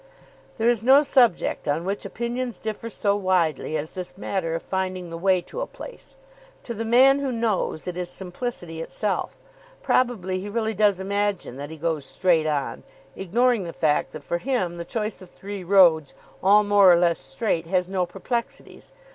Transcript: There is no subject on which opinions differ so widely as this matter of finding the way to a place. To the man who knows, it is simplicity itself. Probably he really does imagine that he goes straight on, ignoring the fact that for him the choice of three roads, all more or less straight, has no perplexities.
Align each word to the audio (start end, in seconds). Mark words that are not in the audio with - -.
There 0.57 0.67
is 0.67 0.81
no 0.81 1.03
subject 1.03 1.67
on 1.67 1.85
which 1.85 2.05
opinions 2.05 2.57
differ 2.57 2.89
so 2.89 3.15
widely 3.15 3.77
as 3.77 3.91
this 3.91 4.17
matter 4.17 4.55
of 4.55 4.63
finding 4.63 5.11
the 5.11 5.15
way 5.17 5.41
to 5.41 5.61
a 5.61 5.67
place. 5.67 6.15
To 6.63 6.73
the 6.73 6.83
man 6.83 7.19
who 7.19 7.31
knows, 7.31 7.85
it 7.85 7.95
is 7.95 8.09
simplicity 8.09 8.81
itself. 8.81 9.35
Probably 9.83 10.39
he 10.39 10.49
really 10.49 10.73
does 10.73 10.99
imagine 10.99 11.55
that 11.57 11.69
he 11.69 11.77
goes 11.77 12.03
straight 12.03 12.47
on, 12.47 12.81
ignoring 13.15 13.63
the 13.65 13.73
fact 13.73 14.11
that 14.13 14.23
for 14.23 14.39
him 14.39 14.77
the 14.77 14.85
choice 14.85 15.21
of 15.21 15.29
three 15.29 15.63
roads, 15.63 16.15
all 16.41 16.63
more 16.63 16.91
or 16.91 16.95
less 16.97 17.19
straight, 17.19 17.67
has 17.67 17.87
no 17.87 18.07
perplexities. 18.07 18.91